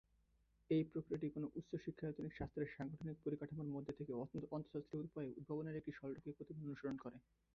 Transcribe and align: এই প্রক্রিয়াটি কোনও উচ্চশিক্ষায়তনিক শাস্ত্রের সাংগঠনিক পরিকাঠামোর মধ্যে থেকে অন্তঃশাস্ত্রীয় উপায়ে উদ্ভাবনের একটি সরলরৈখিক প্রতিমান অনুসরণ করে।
এই 0.69 0.83
প্রক্রিয়াটি 0.91 1.27
কোনও 1.29 1.47
উচ্চশিক্ষায়তনিক 1.59 2.33
শাস্ত্রের 2.35 2.73
সাংগঠনিক 2.75 3.17
পরিকাঠামোর 3.23 3.73
মধ্যে 3.75 3.93
থেকে 3.99 4.11
অন্তঃশাস্ত্রীয় 4.51 5.05
উপায়ে 5.07 5.33
উদ্ভাবনের 5.33 5.79
একটি 5.79 5.91
সরলরৈখিক 5.97 6.35
প্রতিমান 6.37 6.63
অনুসরণ 6.67 6.97
করে। 7.03 7.17